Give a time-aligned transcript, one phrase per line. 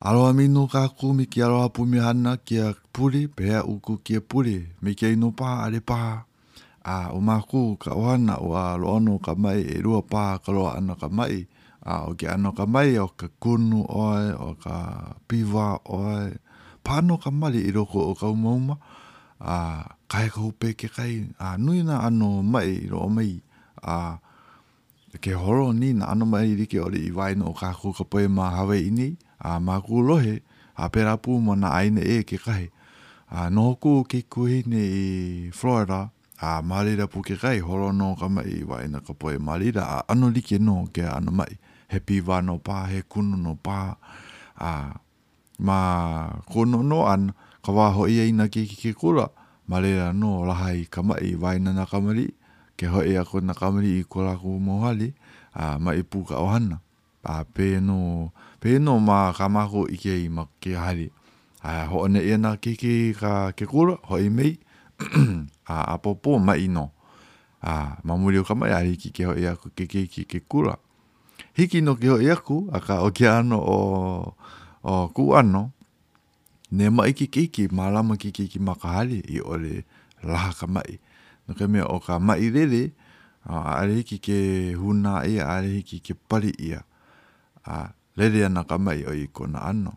[0.00, 4.22] Aroa minu ka kumi ki aroa pumi hana ki a puri, pea uku ki a
[4.24, 6.24] puri, mi ki ino paha ale paha.
[6.80, 10.72] A o maku ka ohana o a loono ka mai e rua paha ka loa
[10.80, 11.44] ana ka mai.
[11.84, 14.74] A o ki ana ka mai o ka kunu oe, o ka
[15.28, 16.32] piwa oe.
[16.84, 18.74] Pano ka mali i roko o ka umauma.
[19.36, 19.56] A
[20.08, 21.28] kai ka upe ke kai.
[21.36, 23.32] A nui na ano mai i roo mai.
[23.84, 24.16] A
[25.22, 28.46] ke horo ni na ano mai i rike ori i waino o kaku ka poema
[28.56, 29.08] hawe ini
[29.40, 30.44] a maku lohe
[30.76, 32.68] a pera pū mana aina e ke kahe.
[33.32, 35.04] A noho kū ke kuhine i
[35.54, 39.82] Florida a marira pū ke kai holo no ka mai wa ina ka poe marira
[39.84, 41.58] a ano like no ke ano mai.
[41.88, 43.96] He piwa no pā, he kunu no pā.
[44.60, 44.94] A
[45.58, 45.78] ma
[46.52, 47.32] kono no an
[47.64, 49.28] ka waho ia ina ke ke ke kura
[49.68, 52.34] marira no laha i ka mai wa ina na ka kamari
[52.76, 55.12] ke hoi ako na kamari i kura ku mohali
[55.54, 56.80] a mai pū ka ohana
[57.22, 61.10] pa pe no pe no ma ka ma ko i ke i ma ke hari
[61.62, 64.56] a ho ne e na ki ki ka ke ko ho i mei
[65.74, 66.90] a a po po ma i no
[67.62, 70.38] a ma mu ka ma ari ki ke ho e ko ke ke ki ke
[70.48, 70.74] ko ro
[71.52, 73.78] hiki no ke ho e ko a ka o ke ano o
[74.82, 75.70] o ku ano
[76.72, 79.20] ne ma i ki ki ki ma la ma ki ki ki ma ka hari
[79.28, 79.84] i ole
[80.24, 80.96] la ka ma i
[81.48, 82.84] no ke me o ka ma i re re
[83.44, 84.38] a ari ki ke
[84.80, 86.80] huna e ari ki ke pari ia
[87.70, 87.78] a
[88.16, 89.92] lere ana ka mai o i kona ano.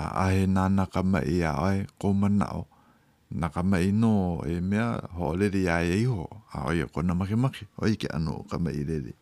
[0.00, 2.62] A ahe nā na ka mai a oe kōmana o,
[3.40, 4.14] na ka mai no
[4.52, 4.88] e mea
[5.18, 6.22] ho o lere a e iho,
[6.54, 9.12] a oe o kona make make, o i ke ano o ka mai lere.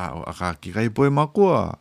[0.00, 1.78] A o a ka kikai poe makua,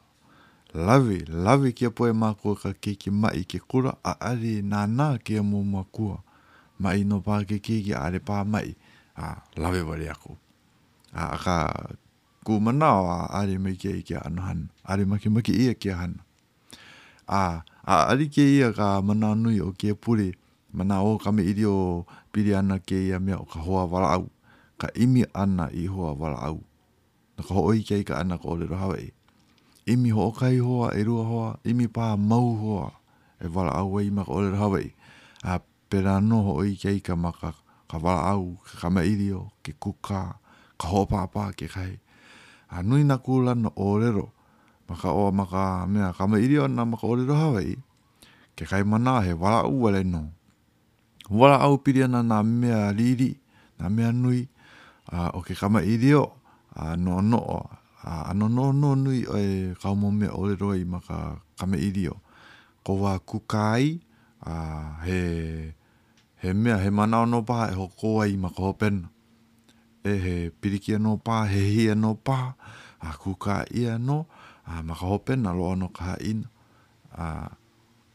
[0.74, 5.42] lavi, lavi kia poe makua ka kiki mai ke kura, a ari nā nā kia
[5.46, 6.18] mō makua,
[6.82, 8.74] mai no pā ke kiki a are pā mai,
[9.16, 10.34] a lavi wari aku.
[11.14, 11.58] A, a ka
[12.50, 14.74] ku manao a ari mai ke i kia anohan.
[14.82, 16.14] Ari maki maki ia kia han.
[17.30, 20.34] A, a ari ke ia ka manao nui o kia puri.
[20.74, 24.26] Manao o kami iri o piri ana ke ia mea o ka hoa wala au.
[24.82, 26.58] Ka imi ana i hoa wala au.
[27.38, 29.14] Na ka hoi kei ka ana ka olero hawai.
[29.90, 31.50] Imi ho okai hoa e rua hoa.
[31.70, 32.90] Imi pā mau hoa
[33.42, 34.90] e wala au e ima ka olero hawai.
[35.46, 35.54] A
[35.90, 37.54] pera no hoi kei ka maka
[37.90, 40.22] ka wala au, ka kama iri o, ke kuka,
[40.80, 41.94] ka hoa pāpā ke kai
[42.70, 44.30] a nui na kula no orero
[44.88, 47.78] maka o maka mea kama iri ona maka orero Hawaii
[48.56, 50.30] ke kai mana he wala u wale no
[51.30, 53.42] wala au piri ana na me a riri
[53.82, 54.46] na mea nui
[55.10, 56.38] a uh, o ke kama iri o
[56.78, 57.60] a uh, no no o
[58.06, 62.06] a uh, no no nui o e kau mo mea orero i maka kama iri
[62.14, 62.22] o
[62.86, 63.98] ko wa kukai
[64.46, 64.54] a
[65.04, 65.20] he
[66.42, 69.10] he mea he mana ono paha e hokoa i maka hopena
[70.04, 72.38] e he pirikia no pā, he hia no pā,
[73.02, 74.26] a kuka ia no,
[74.68, 76.46] a maka hope na loa no kaha ina.
[77.12, 77.26] A,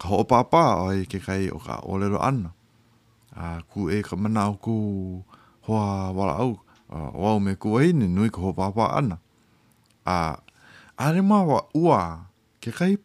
[0.00, 2.52] ka ho pā pā o e ke kai o ka olero ana.
[3.36, 4.74] A ku e ka mana o ku
[5.68, 6.54] hoa wala au,
[6.88, 9.18] a, o me kua hini, nui ka ho pā pā ana.
[10.06, 10.16] A,
[10.96, 12.00] a re mawa ua,
[12.64, 12.96] ke kai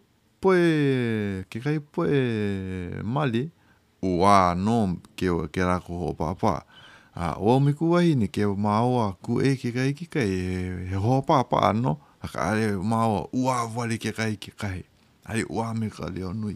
[0.42, 3.50] poe, ke kai poe mali,
[4.02, 6.60] ua no ke, ke rako ho pā pā
[7.16, 10.46] a o me kuai ni ke mau a ku e ke kai ki kai e,
[10.94, 14.52] he ho pa pa no a ka re mau u a vali ke kai ki
[14.62, 14.80] kai
[15.30, 16.56] ai u a me ka le onui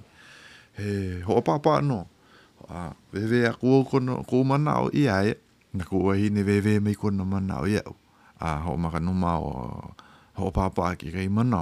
[0.77, 1.99] e ho pa pa no
[2.69, 5.29] a ve ve a ku ko no ku mana o i ai
[5.73, 7.81] na ku ai ni ve ve me ko no mana o ia
[8.47, 9.45] a ho ma ka no mau
[10.37, 11.61] ho pa pa ki kai mana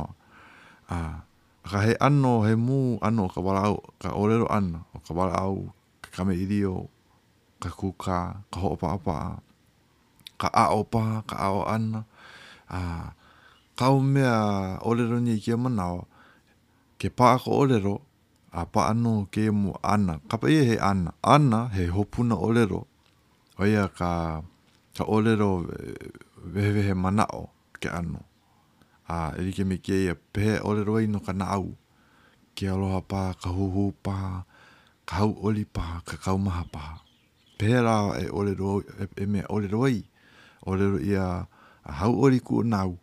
[0.91, 1.23] a
[1.69, 5.71] ka he ano he mu ano ka wala au ka orero ano ka wala au
[6.03, 6.91] ka kame idio
[7.61, 8.17] ka kuka,
[8.49, 9.15] ka hoopa apa,
[10.41, 12.09] ka aopa, ka ao ana.
[12.65, 13.13] Uh,
[13.77, 14.35] ka umea
[14.81, 16.09] olero ni kia manawa,
[16.97, 17.95] ke paako olero,
[18.51, 20.17] a pa anu ke mu ana.
[20.25, 22.81] Ka pa ie he ana, ana he hopuna olero,
[23.61, 24.41] oia ka,
[24.97, 25.61] ka olero
[26.53, 28.19] wehewehe manao ke anu.
[29.11, 31.77] A uh, erike me kia ia pe olero ino ka au,
[32.57, 34.45] ke aloha pa, ka huhu pa,
[35.07, 36.97] ka hau oli pa, ka kaumaha paha
[37.61, 40.01] pēra e ore roi, e, e mea ore roi,
[40.71, 41.27] ore roi a,
[41.83, 42.95] a hau ori ku nau,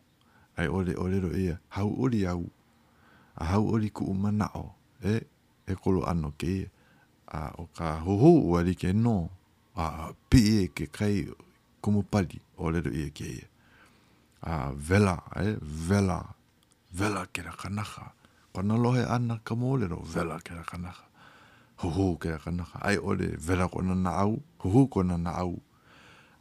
[0.58, 2.42] e ore ore roi a hau ori au,
[3.38, 4.66] a hau ori ku mana o,
[5.04, 5.14] e,
[5.70, 6.64] e kolo ano ke,
[7.30, 9.28] a o ka hoho o ari ke no,
[9.78, 11.28] a pi e ke kai
[11.80, 13.44] kumu pali, ore roi a ke e.
[14.42, 16.18] A vela, e, vela,
[16.94, 18.10] vela ke ra kanaka,
[18.54, 21.06] kona lohe ana ka mōrero, vela ke ra kanaka
[21.78, 22.82] huhu ke kanaka.
[22.82, 25.62] Ai ole vera ko na na au, huhu ko na au.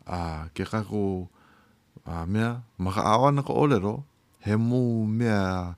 [0.08, 1.30] A ke kako
[2.06, 4.06] a mea, maka awana ko ole ro,
[4.42, 5.76] he mu mea,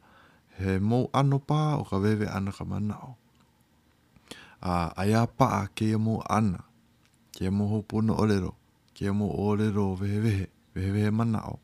[0.61, 3.13] he mo ano pa o ka wewe ana ka mana o.
[4.63, 6.63] A aya pa a ke ia ana,
[7.35, 8.51] ke ia mo ho pono ole ro,
[8.95, 11.59] ke ia ole ro wewe, wewe he mana o.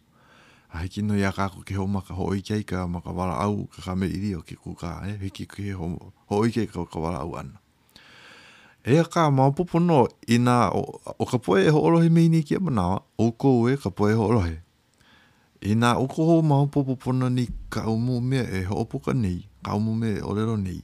[0.76, 3.80] A hiki no ia kako ke ho maka ho oikei ka maka wala au ka
[3.96, 5.16] kame iri o ke kuka, eh?
[5.22, 7.62] hiki ke ho, ho oikei ka wala au ana
[8.86, 12.44] e ka maupupu no i nā o, o ka poe e ho olohe mei ni
[12.46, 14.60] kia manawa, o ko ue ka poe e ho olohe.
[15.66, 19.40] I nā o ko ho maupupu pono ni ka umu mea e ho opuka nei,
[19.66, 20.84] ka umu mea e olero nei.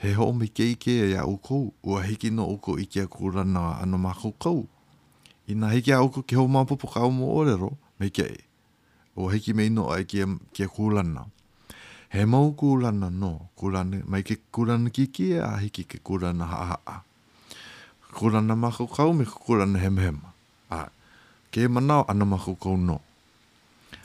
[0.00, 2.86] He ho o mike ike e a o ko ua hiki no o ko i
[2.86, 4.64] kia kura nā ano mako kou.
[5.46, 8.40] I nā hiki a o ko ke ho maupupu ka umu olero, me kia e.
[9.16, 11.28] Ua hiki mei no a i kia, kia kura nā
[12.12, 16.58] he mau kūlana no, kūlana, mai ke kūlana ki ki e ki ke kūlana ha
[16.70, 16.96] ha ha.
[18.12, 20.18] Kūlana maku kau me kūlana hem hem.
[20.70, 20.84] A,
[21.50, 23.00] ke manau ana maku kau no.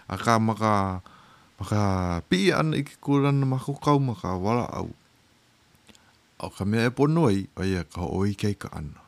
[0.08, 1.02] A ka maka,
[1.60, 4.88] maka pi ana i ke kūlana maku kau maka wala au.
[6.40, 9.04] O ka mea e pono ai, o ia ka oi kei ka ana.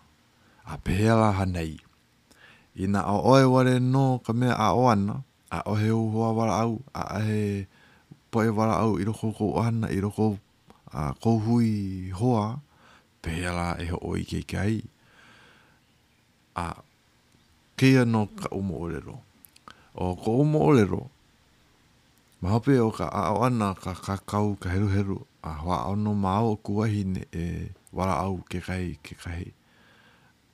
[0.68, 1.80] A pēla hanei.
[2.76, 7.08] Ina a oe ware no ka mea a oana, a ohe uhoa wala au, a
[7.24, 7.66] ahe
[8.32, 8.50] po e
[8.80, 10.38] au i roko ko ana i roko
[10.94, 11.04] a
[11.46, 12.48] hui hoa
[13.26, 14.78] pēla e ho oi kei kei.
[16.56, 16.66] A
[17.78, 19.16] kei anō ka umo olero.
[19.96, 21.02] O ko umo olero,
[22.42, 26.88] mahape o ka a ana ka kakau ka heru heru a hoa anō mao kua
[26.88, 27.46] hine e
[27.94, 29.46] wala au ke kai ke kai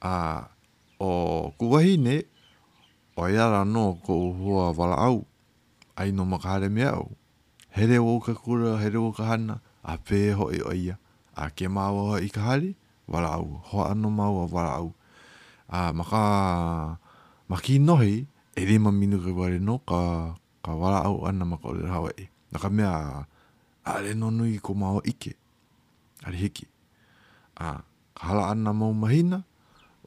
[0.05, 0.17] A
[0.99, 1.11] o
[1.59, 2.15] kua hine
[3.17, 5.25] o iara no ko hoa wala au
[5.97, 7.11] ai no makahare me au
[7.75, 10.95] he reo ka kura, he reo ka hana, a pē hoi o ia,
[11.35, 12.71] a ke māua hoa i ka hari,
[13.07, 14.93] wala au, ho anō māua wala au.
[15.67, 16.97] A maka,
[17.51, 19.99] maki nohi, e re ma minu ka wale no, ka,
[20.63, 22.29] ka wala au ana maka o le rawa e.
[22.53, 23.27] Nā ka mea,
[23.85, 25.35] a re no nui ko māua ike,
[26.23, 26.69] a re hiki.
[27.59, 27.81] A,
[28.15, 29.41] ka hala ana mau mahina,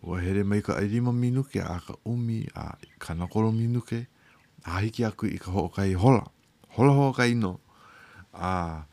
[0.00, 3.12] o he re mai ka e re ma minu ke, a ka umi, a ka
[3.12, 4.06] nakoro minu ke,
[4.64, 6.24] a hiki aku i ka ho o ka i hola
[6.78, 7.58] hola ka ino
[8.30, 8.86] a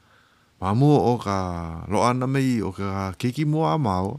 [0.57, 1.37] ma mo o ka
[1.85, 2.25] lo ana
[2.65, 4.17] o ka kiki mo a mau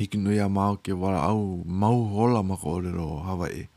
[0.00, 3.68] hiki no ia mau ke wala au mau hola ma ko le ro hawai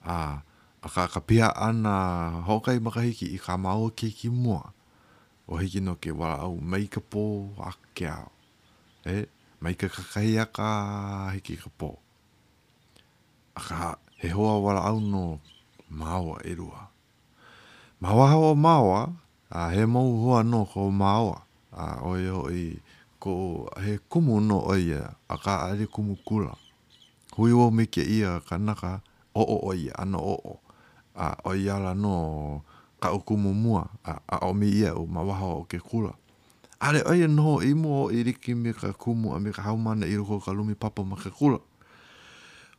[0.00, 0.40] a
[0.80, 4.72] a ka ka pia ana ho ka i maka hiki i ka mau kiki mua.
[5.44, 8.32] o hiki no ke wala au mai ka po a ke au
[9.04, 9.24] e eh?
[9.60, 10.70] mai ka kakai a ka
[11.36, 12.00] hiki ka po
[13.52, 13.76] a ka
[14.20, 15.22] he hoa wala au no
[15.92, 16.95] maua e rua.
[18.00, 19.08] Mawa o mawa,
[19.50, 21.40] a he mau hua no ko mawa.
[21.72, 22.80] A oi oi,
[23.18, 26.52] ko he kumu no oia, a ka ari kumu kula.
[27.36, 29.00] Hui wo mi ke ia ka naka,
[29.34, 30.60] o o oi, ana o o.
[31.16, 32.60] A oi ala no
[33.00, 36.12] ka o kumu mua, a, a o mi ia o mawa o ke kula.
[36.80, 40.16] Ale oi no i mo i riki me ka kumu a me ka haumana i
[40.20, 41.58] roko ka lumi papa ma ke kula.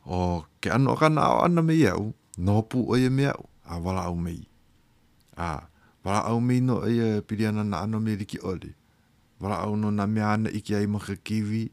[0.06, 3.82] O ke ano kana o ana me iau, no pu oi e me iau, a
[3.82, 4.46] wala au me iau
[5.38, 5.62] a ah,
[6.02, 8.74] wala au mi no e eh, eh, pili ana na ano me riki oli
[9.38, 11.70] wala au no na me ana iki ai maka kiwi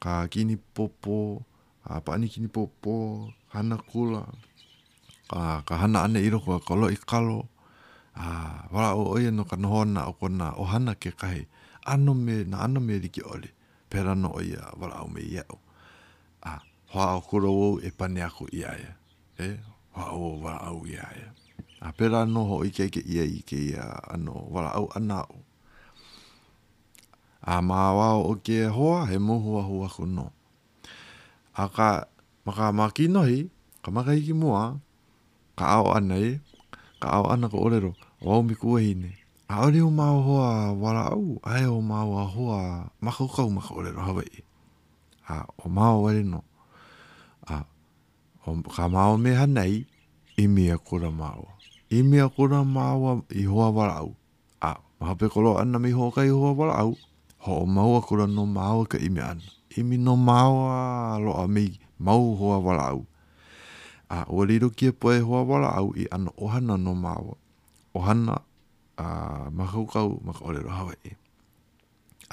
[0.00, 1.44] ka kini popo
[1.84, 4.24] a paani kini popo hana kula
[5.28, 7.44] ka, ka hana ana iro kua kolo i kalo
[8.16, 11.44] a ah, wala au oia no ka nohona o kona o hana ke kahi
[11.84, 13.52] ano me na ano me riki oli
[13.92, 15.56] pera no oia wala au me iau
[16.40, 16.60] a ah,
[16.96, 18.90] hoa o kuro wou e pane aku iaia
[19.36, 19.54] e eh,
[19.92, 21.28] hoa o wala au iaia
[21.84, 25.36] a pera no ho i ike ia i ia ano wala au ana au.
[27.44, 30.32] A māwa o ke hoa he mohua hua kuno.
[31.54, 32.08] A ka
[32.46, 33.52] maka maki nohi,
[33.84, 34.80] ka maka iki mua,
[35.60, 36.40] ka ao ana e,
[36.96, 37.92] ka ao ana ko orero,
[38.24, 39.12] o au mi kua hine.
[39.44, 42.60] A ori o māo hoa wala au, a e o māo a hoa
[43.04, 44.40] maka ukau maka olero hawa i.
[45.28, 46.40] A o māo wale no.
[47.44, 47.60] A
[48.48, 49.84] o ka māo me hanai,
[50.40, 51.52] i mea kura māo
[51.94, 54.14] i mea kona māua i hoa warau.
[54.64, 56.96] A, maha pekolo anna mi hoa kai hoa warau.
[57.46, 59.46] Ho o maua kura no māua ka i mea anna.
[59.78, 63.04] I mi no māua lo a mi mau hoa warau.
[64.10, 67.36] A, o riro kia poe hoa warau i anna ohana no māua.
[67.94, 68.40] Ohana,
[68.98, 71.14] a, makaukau, maka orero hawa e.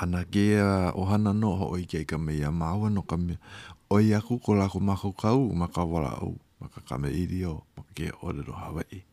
[0.01, 3.37] Ana kia ohana no ho oi kia i ka mea māua no ka mea.
[3.93, 6.33] Oi aku ko lako makaukau, maka warau.
[6.57, 9.05] Maka kame iri o, maka kia orero hawa e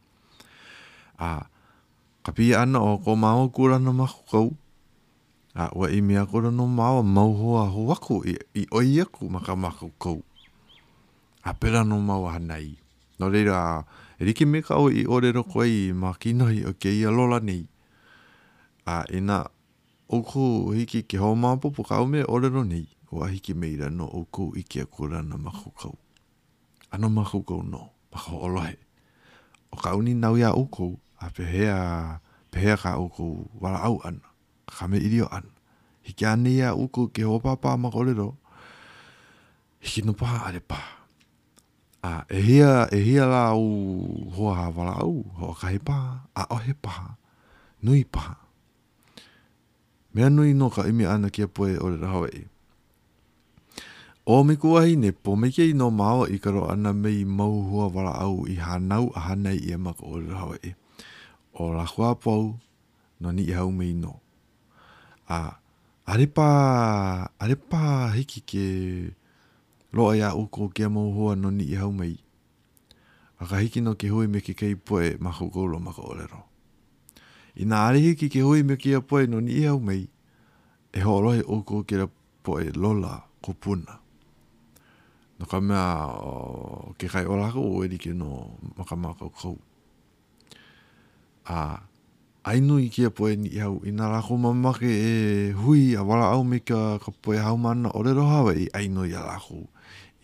[1.18, 1.30] a
[2.24, 4.48] ka pia ana o ko mao kura no maku kau.
[5.62, 9.52] A ua i mea kura no mao mau hoa huaku i, i oi aku maka
[9.64, 10.20] maku kau.
[11.42, 12.68] A pera no mau hanai.
[13.18, 13.58] No reira,
[14.20, 17.62] e rike me kau i orero koe i ma kinohi o ke ia lola nei.
[18.86, 19.38] A ina
[20.06, 20.44] o oku
[20.76, 22.86] hiki ke hao maapopo kau me ore orero nei.
[23.12, 25.96] Ua hiki me ira no oku i kia kura no maku kau.
[26.94, 27.80] Ano maku kau no,
[28.14, 28.76] maka olohe.
[29.72, 31.76] O kauni nau ia oku kau a pehea
[32.50, 34.20] pehea ka uku wala au an
[34.66, 35.44] ka me ilio an
[36.02, 38.36] hiki ane ia uku ke ho papa ma korero
[39.80, 40.78] hiki no paha ale pa
[42.02, 43.68] a e hia e hia la u
[44.36, 47.08] hoa ha wala au ho a kahi paha a ohe paha
[47.82, 48.36] nui paha
[50.14, 52.46] mea nui no ka imi ana kia poe ore rahau ei
[54.28, 54.60] O me e.
[54.60, 58.44] kuahi ne po me kei no mao i karo ana mei mau hua wala au
[58.52, 60.58] i hanau a hanai i e mako o rahau e.
[60.68, 60.74] Eh
[61.58, 62.54] o la kua pou
[63.20, 64.12] no ni hau mei no.
[65.28, 65.58] A
[66.12, 66.46] arepa
[67.42, 67.80] arepa
[68.14, 68.64] hiki ke
[69.94, 72.14] lo ia ko ke mo hua no ni hau mei.
[73.40, 76.14] A ka hiki no ke hui me ke kei poe ma ko lo ma ko
[76.14, 76.42] le ro.
[77.58, 80.06] I na ari hiki ke hui me ke poe no ni hau mei
[80.94, 82.06] e ho lo he uko ke la
[82.44, 83.98] poe lola ko puna.
[85.38, 89.50] No ka mea o, ke kai o lako o edike no maka ko ko
[91.48, 91.56] a
[92.44, 95.12] ainu i kia poe ni iau i nā rāko mamake e
[95.60, 99.12] hui a wala au me ka, ka poe haumana o rero hawa i ainu i
[99.16, 99.66] a rāko.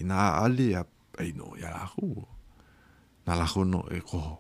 [0.01, 0.83] I nā ale a
[1.21, 2.25] ainu i a rāko.
[3.29, 4.39] Nā rāko no e koho.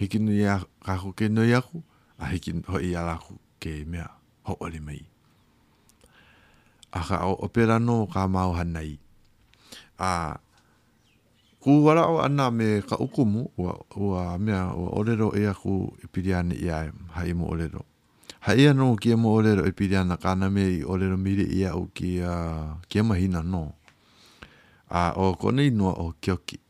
[0.00, 1.82] Hiki nui a rāko ke nui aku
[2.18, 4.08] a hiki ho i a rāko ke mea
[4.48, 5.00] ho ole mai.
[6.94, 8.96] A ka o opera no ka mau hanai.
[9.98, 10.38] A
[11.64, 16.52] ku wala o ana me ka ukumu wa wa me wa orero ea ku ipiriane
[16.60, 17.88] ia ha imu orero.
[18.44, 19.64] Ha ia no kia mo orero
[20.04, 23.72] na kana me i orero mire ia u kia, kia mahina no.
[24.92, 26.60] A o konei noa o kioki.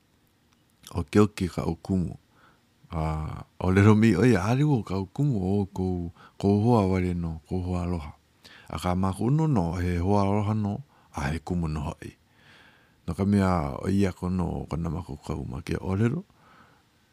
[0.95, 2.15] O kioki ka ukumu.
[2.95, 3.03] A
[3.67, 7.83] orero mi oi ari wo ka ukumu o kou, kou hoa wale no, kou hoa
[7.83, 8.15] aloha.
[8.71, 10.85] A ka maku no no, he hoa aloha no,
[11.19, 12.15] a he kumu no hoi
[13.07, 16.25] no ka mea o ia kono o kona mako kau ma ke olero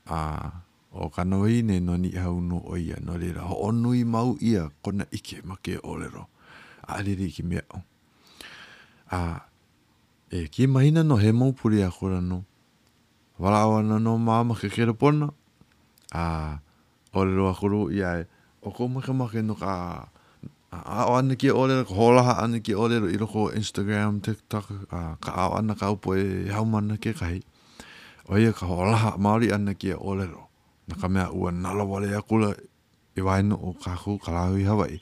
[0.07, 0.19] a
[0.95, 3.91] o ka no i ne no ni hau no o ia no rira ho onu
[3.95, 6.24] i mau ia kona ike ma ke olero
[6.88, 7.79] a riri ki mea o
[9.19, 9.48] a
[10.38, 12.38] e ki maina no he mou puri a kora no
[13.41, 15.27] wala o ana no maama ke kera pona
[16.24, 16.60] a
[17.19, 18.24] olero a kuru ia e
[18.63, 19.74] o kou maka make no ka
[20.74, 24.66] a o ana ki ole ko hola ha ana ki ole i roko Instagram TikTok
[24.98, 27.40] a ka a ana ka upo e hau mana ke kai
[28.32, 30.48] o ia ka hola ha maori ana ki ole ro
[30.88, 32.56] na ka mea ua nala wale a kula
[33.20, 35.00] i waino o ka ku kalahu i Hawaii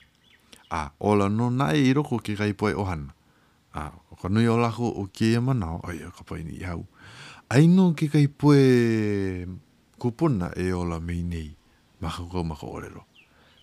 [0.74, 3.14] a ola no nai i roko ki kai poe ohana
[3.74, 6.42] a o ka nui o lako o ki ia e mana o ia ka poe
[6.44, 6.82] ni hau
[7.54, 9.46] aino ki kai poe
[10.02, 11.50] kupuna e ola mei nei
[12.02, 13.04] maka kua maka ole ro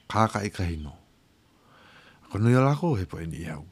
[0.07, 1.03] kaka i kahi noo
[2.41, 3.65] whakapanui ala ko he po ni hau.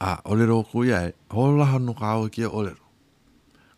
[0.00, 2.82] A olero ko ia e, hola hanu ka au e kia olero.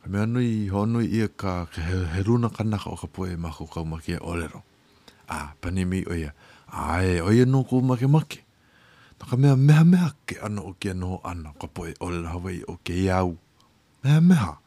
[0.02, 3.84] Ka mea nui honu ia ka he runa kanaka o ka poe e mako kau
[3.86, 4.62] maki e olero.
[5.30, 6.34] A panimi o ia,
[6.68, 8.42] a e oia nu ku make make.
[9.22, 12.26] Ta ka mea meha meha ke ana o kia no ana ka poe e olero
[12.34, 13.36] hawai o ke iau.
[14.04, 14.58] Meha meha.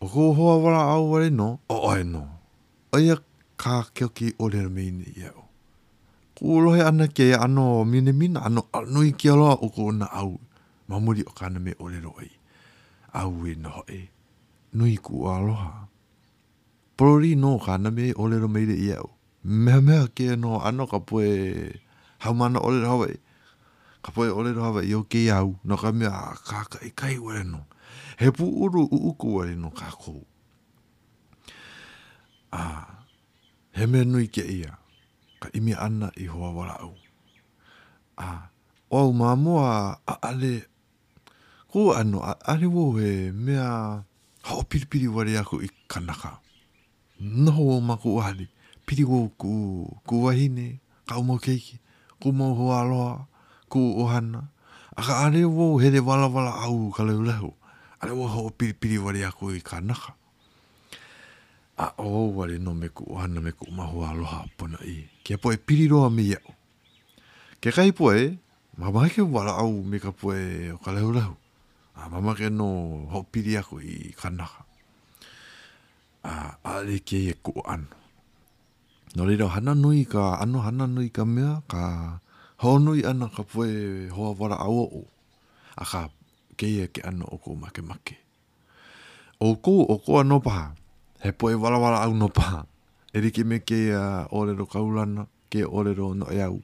[0.00, 2.28] O ko hoa wala au wale no, o oe no.
[2.94, 3.16] O ia
[3.56, 5.41] ka keoki olero mei ni iau.
[6.42, 10.42] Ulohe ana ke ano mine mina ano anui ke aloa o ko na au.
[10.90, 12.34] Mamuri o kana me o lero ai.
[13.14, 14.10] Au e na hoi.
[14.10, 14.10] E.
[14.74, 15.86] Nui ku aloha.
[16.98, 19.06] Porori no kana me o lero meire i au.
[19.46, 21.54] Mea mea ke no ano ka poe
[22.26, 23.14] haumana o lero hawai.
[23.14, 23.22] E.
[24.02, 25.54] Ka poe o lero hawai o ke au.
[25.62, 27.70] No ka mea ah, kaka i e kai ware no.
[28.18, 30.26] He pu uru u uku ware no kakou.
[32.50, 33.06] Ah,
[33.78, 34.74] he me nui ke ia.
[34.74, 34.81] Ah
[35.42, 36.94] ka imi ana i hoa wala au.
[38.14, 38.26] A,
[38.94, 40.62] o au mamua, a ale,
[41.66, 44.04] ko ano, a ale wo he mea
[44.46, 46.38] hao piripiri wale aku i kanaka.
[47.18, 48.46] Noho o maku ahali,
[48.86, 49.50] piri wo ku,
[50.06, 51.82] ku wahine, ka umo keiki,
[52.22, 53.26] ku mo hoa aloha,
[53.66, 54.50] ku ohana,
[54.94, 57.50] a ka ale wo he de wala wala au ka leu lehu,
[57.98, 60.14] ale wo hao piripiri wale aku i kanaka
[61.84, 64.96] a o wale no me ku ana me ku ma hoa lo hapona i
[65.26, 66.48] ke poe piriro a mi yao
[67.62, 68.16] ke kai poe
[68.78, 70.38] ma mai ke wala au me ka poe
[70.74, 71.32] o ka leo lau
[71.98, 72.68] a ma ma ke no
[73.12, 74.60] ho piri ako i kanaka
[76.30, 76.32] a
[76.70, 77.88] a le ke e ku ano
[79.16, 81.82] no le rao hana nui ka ano hana nui ka mea ka
[82.62, 83.68] ho nui ana ka poe
[84.14, 85.02] hoa wala au o
[85.82, 86.00] a ka
[86.58, 88.14] ke e ke ano o ko make make
[89.42, 90.38] o ko o ko ano
[91.22, 92.66] he poe wala wala au no pā.
[93.14, 96.58] E rike me ke a uh, orero kaulana, ke orero no e au.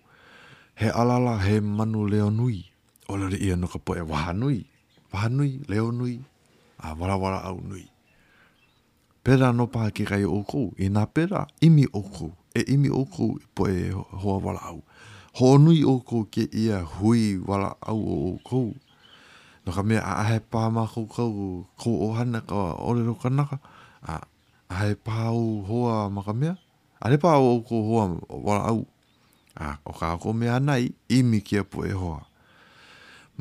[0.74, 2.66] He alala he manu leo nui.
[3.08, 4.66] Olari ia no ka poe waha nui.
[5.14, 6.18] Waha nui, leo nui.
[6.82, 7.86] A wala wala au nui.
[9.22, 10.74] Pera no pā ke kai oku.
[10.78, 12.32] I nā pera, imi oku.
[12.56, 13.90] E imi oku poe
[14.22, 14.82] hoa wala au.
[15.38, 18.74] Ho nui oku ke ia hui wala au o oku.
[19.64, 23.60] No ka mea a ahe pāma kou kou kou ohana ka orero kanaka.
[24.02, 24.22] A
[24.68, 26.54] ai pau hoa makamea.
[27.00, 28.04] Ai pau o ko hoa
[28.46, 28.80] wala au.
[29.66, 30.84] A o ka ko me anai
[31.16, 32.20] imi ki a poe hoa.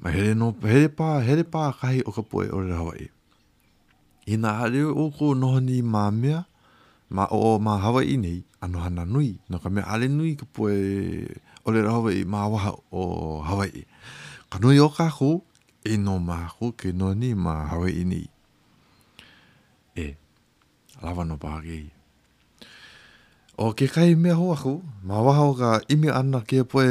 [0.02, 3.10] Ma here no, here pā, here pā kahi o ka poe o re Hawaii.
[4.28, 6.46] I nā hare o ko nohani mā mea,
[7.10, 9.34] ma o o mā Hawaii nei, ano hana nui.
[9.50, 10.74] Nā ka mea are nui ka poe
[11.66, 13.86] o re Hawaii mā waha o Hawaii.
[14.54, 15.42] Ka nui o kāko,
[15.86, 18.28] e no mā ko ke nohani mā Hawaii nei.
[19.96, 20.14] E, eh
[21.04, 21.90] lava no bagi.
[23.58, 26.86] O ke kai mea hoa ku, ma waha o ka imi ana ke poe,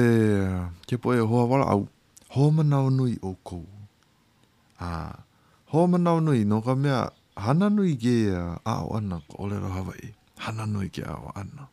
[0.87, 1.87] ke poe hoa wala au,
[2.35, 3.63] ho manau nui o kou.
[4.83, 5.15] A,
[5.71, 8.33] ho manau nui, no ka mea, hana nui ke
[8.65, 10.11] a o ana ko ole ro Hawaii,
[10.43, 11.69] hana nui ke a o ana.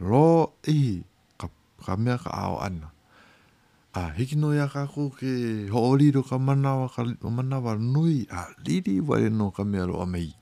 [0.00, 1.04] Ro i,
[1.36, 1.48] ka,
[1.84, 2.88] ka mea ka a o ana.
[3.92, 9.00] A, hiki no ia kako ke ho oliro ka manawa, ka manawa nui, a, liri
[9.04, 10.32] wale no ka mea ro a mei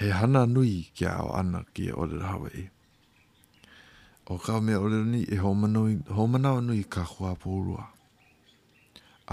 [0.00, 2.66] he hana nui ki a o ana ki e ore Hawaii.
[4.32, 5.36] O ka me ore ni e
[6.16, 7.84] homanao nui ka hua pōrua.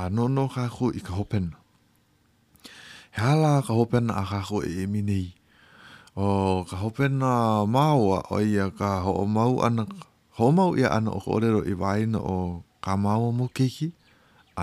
[0.01, 1.57] A nono ka hu i ka hopena.
[3.15, 5.27] He ala ka hopena a ka hu e emi nei.
[6.23, 6.27] O
[6.69, 7.31] ka hopena
[7.75, 9.83] maua o ia ka ho mau ana.
[10.37, 12.37] Ho mau ia ana o korero i waina o
[12.85, 13.87] ka maua mo keiki.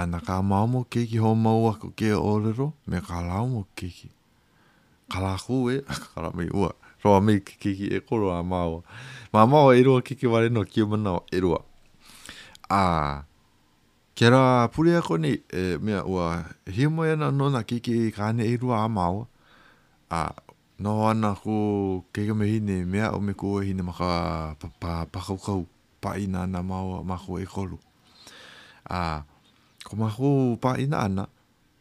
[0.01, 4.09] Ana ka maua mo keiki ho maua ko ke orero me ka lau mo keiki
[5.11, 5.77] kalaku e,
[6.15, 6.71] kala mi ua,
[7.05, 8.81] roa mi ki ki ki e koro a māua.
[9.35, 11.59] Mā māua e rua ki ki no ki o e rua.
[12.71, 13.23] A,
[14.15, 17.81] kia rā puri ako ni, e, mea ua, hi mo e na no na ki
[18.15, 19.27] kāne e rua a māua.
[20.11, 20.33] A,
[20.79, 25.67] no ana ku ke ke hine, mea o me kua hine maka pa, kau
[26.01, 27.79] pa ina na māua mako e koro.
[28.89, 29.23] A,
[29.85, 31.27] ko mako pa ina ana,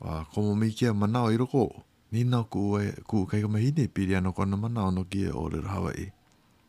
[0.02, 1.70] a, ko mi kia manao e rua
[2.12, 5.32] ni nā ku ue ku kai ka mahine piri ano kona mana ono ki e
[5.32, 6.08] ore ra Hawaii.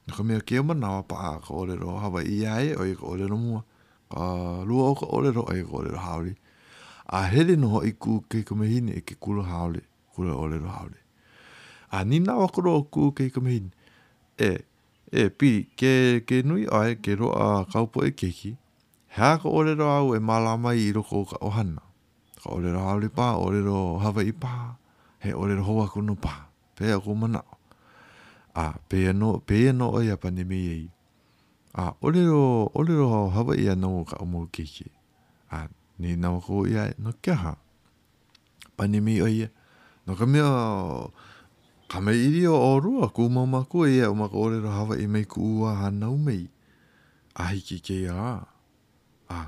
[0.05, 2.93] Nā ka mea kia mana wa paa ka ore ra Hawaii ia e o i
[2.95, 3.63] ka ore ra mua.
[4.13, 4.21] Ka
[4.69, 6.35] lua o ka ore ra o i ka ore ra hauri.
[7.09, 9.81] A heri no i ku kai ka mahine e ke kura hauri,
[10.15, 10.99] kura ore ra hauri.
[11.91, 13.71] A ni nā wa kuro o ku kai ka mahine.
[14.37, 14.51] E,
[15.13, 18.53] e pi, ke, ke nui ai ke ro a kaupo e keki.
[19.17, 21.81] Hea ka ore ra au e malama i roko ka ohana.
[22.45, 24.77] Ka ore ra hauri paa, ore ra Hawaii paa
[25.21, 26.33] he ore roho aku no pā,
[26.77, 27.45] pē aku mana.
[28.57, 30.85] A pē no, pē no oi a panemi ei.
[31.77, 34.89] A ore ro, ore ro hao hawa ia nō ka omo keke.
[35.53, 37.53] A ni nama ko ia no kia ha.
[38.77, 39.49] Panemi oi ia,
[40.09, 40.49] no ka mea
[41.93, 44.71] ka me iri o oru a ku mama ko e ia o maka ore ro
[44.73, 46.49] hawa i mei ku ua hana umei.
[47.37, 48.31] A hiki ke ia a.
[49.31, 49.41] A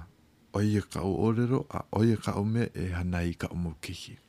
[0.54, 3.72] oi ka o ore ro, a oi ka o me e hana i ka omo
[3.80, 4.20] keke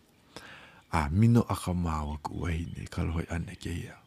[0.93, 3.97] a mino aka māua ku wahi ne karohoi ane ke ia.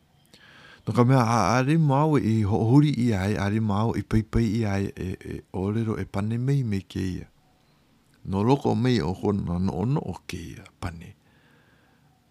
[0.87, 4.07] No ka mea a are māua i e hohuri i ai, are māua i e
[4.07, 7.27] paipai i ai e, e orero e pane mei me ke ia.
[8.31, 11.11] No loko mei o kona no ono o ke ia pane.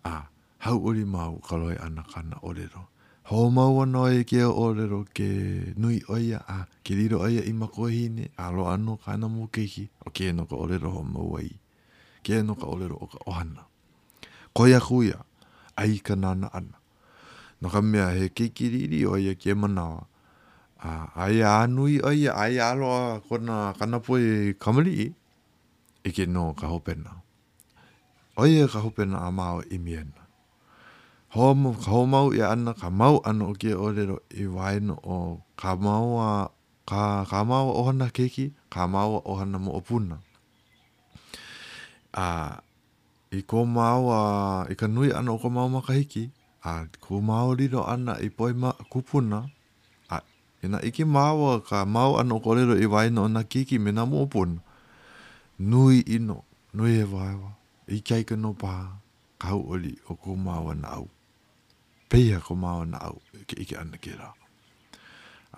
[0.08, 0.15] A
[0.68, 2.88] hau ori māua karohoi ana kana orero.
[3.28, 5.30] Hō maua no e ke o orero ke
[5.82, 10.13] nui oia a ke riro oia i makohine a lo anō kāna mō keihi o
[10.15, 11.54] ke enoka orero hō maua i.
[12.24, 13.68] Ke enoka orero o ka ohana.
[14.56, 15.20] koya kuya
[15.76, 16.80] ai ka nana ana.
[17.60, 20.08] No ka mea he kikiriri o ia ke manawa.
[20.80, 25.12] A, ai a nui o ia, ai a loa kona kanapo e kamali i.
[26.08, 27.12] E ke no ka hopena.
[28.39, 30.22] O ia e ka hopena a mao i miena.
[31.36, 31.52] Ho
[32.06, 36.48] mau ia ana, ka mau ana o ke orero i waino o ka mau a
[36.89, 40.18] ka, ka mau ohana keki, ka mau ohana mo opuna.
[42.15, 42.60] A,
[43.38, 44.21] i ko mau a
[44.71, 46.24] i ka nui ana o ko mau makahiki
[46.69, 49.39] a ko mau rido ana i poi ma kupuna
[50.10, 50.17] a
[50.63, 53.76] i na iki mau a ka mau ana o korero i waino o na kiki
[53.84, 54.52] me na mōpun
[55.69, 56.38] nui ino
[56.76, 57.50] nui e waiwa
[57.91, 58.71] i kia i ka no pā
[59.43, 61.06] kau oli o ko mau ana au
[62.10, 63.15] peia ko mau ana au
[63.48, 64.30] ke iki ana ki rā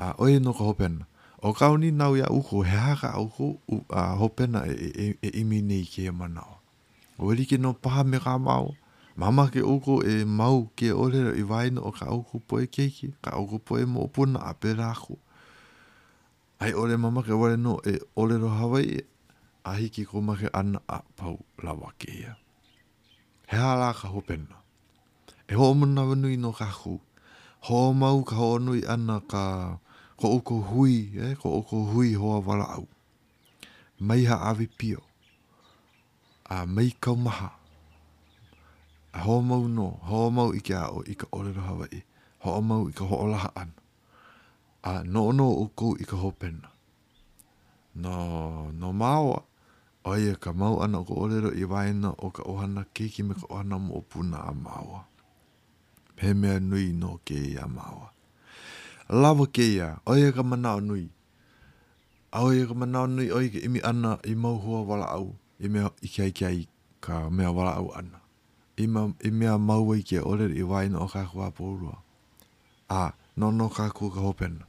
[0.03, 1.03] a oi no ka hopena
[1.37, 3.45] o kauni nau ia uko he haka uko
[3.99, 4.89] a hopena e, e,
[5.21, 6.55] e, e imi nei ke manawa
[7.17, 8.75] o eri ke no paha me ka mau.
[9.15, 13.33] Mama ke oko e mau ke orero i waino o ka oko poe keiki, ka
[13.37, 15.17] oko poe mo opuna a perako.
[16.61, 18.99] Ai ore mama ke ware no e orero Hawaii,
[19.65, 22.37] ahi ki kumake ana a pau lawa ke ia.
[23.49, 24.53] He ala ka hopena.
[25.49, 26.99] E ho omuna wanui no ka hu.
[27.61, 29.77] Ho mau ka ho anui ana ka
[30.17, 31.33] ko oko hui, eh?
[31.35, 32.87] ko oko hui hoa wala au.
[33.99, 35.06] Maiha avi pio
[36.49, 37.49] a mei kau maha.
[39.15, 42.01] A ho mau no, ho mau i kia o i ka orero Hawaii.
[42.43, 43.69] Ho mau i ka ho olaha an.
[44.87, 46.69] A no no o kou i ka ho pena.
[48.01, 48.13] No,
[48.79, 49.39] no maua.
[50.07, 53.45] Oia e ka mau ana ko orero i waina o ka ohana keiki me ka
[53.51, 55.01] ohana mo opuna a maua.
[56.15, 58.11] He mea nui no ke ia maua.
[59.09, 61.07] Lava ke ia, oia e ka manao nui.
[62.31, 65.35] A oia e ka manao nui oia ka imi ana i mau hua wala au
[65.59, 66.67] i mea i kia i kia i
[67.01, 68.19] ka mea wala au ana.
[68.77, 71.95] I, ma, i mea maua i kia ore i waina o kā kua pōrua.
[72.89, 74.65] A, no no kā kua ka hopena.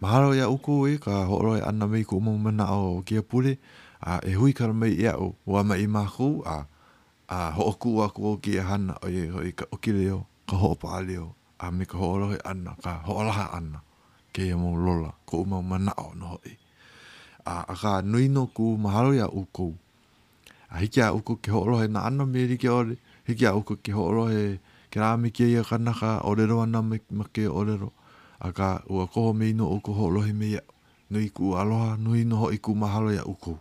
[0.00, 3.56] Maharo ia uku i ka horoi ana mei ku umumana o kia puri,
[4.00, 6.66] a e hui kara mei ia u, ua mai i maku, a,
[7.28, 10.56] a ho oku a kua ki e hana o i, o i ka okileo, ka
[10.60, 13.80] hoopa alio, a me ka horoi ana, ka horaha ana,
[14.36, 16.52] ke ia mo lola, ku umumana o no hoi.
[17.48, 19.72] A, a ka nuino ku maharo ia uku,
[20.70, 23.76] a hiki a uko ke ho'olo he na ano me rike ore, hiki a uko
[23.76, 24.58] ke ho'olo he
[24.90, 27.92] ke rā me kia ia kanaka orero ana me, me ke orero.
[28.40, 30.60] A ka ua koho me ino uko ho'olo he me ia
[31.10, 33.58] nui ku aloha, nui no ho'i ku mahalo ia uko.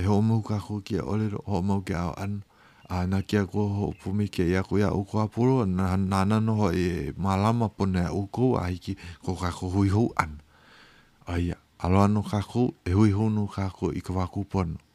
[0.00, 2.42] E ho'o mau ka ko kia orero, ho'o mau ke ao an.
[2.88, 6.54] A na kia ko ho'o pumi ke ia ko ia uko apuro, na nana no
[6.56, 10.40] ho'i e malama pone a uko a hiki ko ka ko hui hou an.
[11.28, 14.93] Aia, aloha no ka ko, e hui hou no ka ko i ka wakupono.